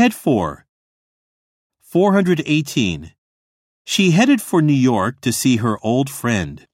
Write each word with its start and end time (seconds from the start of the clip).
head 0.00 0.14
for? 0.14 0.64
418. 1.82 3.12
She 3.84 4.12
headed 4.12 4.40
for 4.40 4.62
New 4.62 4.72
York 4.72 5.20
to 5.20 5.30
see 5.30 5.58
her 5.58 5.76
old 5.82 6.08
friend. 6.08 6.66